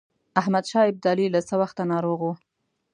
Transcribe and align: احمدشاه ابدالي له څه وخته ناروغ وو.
احمدشاه 0.41 0.85
ابدالي 0.91 1.27
له 1.35 1.39
څه 1.47 1.55
وخته 1.61 1.81
ناروغ 1.91 2.19
وو. 2.25 2.33